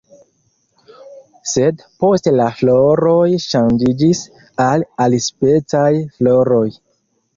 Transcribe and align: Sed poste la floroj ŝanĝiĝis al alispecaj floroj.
Sed 1.49 1.83
poste 2.05 2.33
la 2.39 2.47
floroj 2.61 3.21
ŝanĝiĝis 3.45 4.23
al 4.69 4.87
alispecaj 5.07 5.89
floroj. 6.17 6.67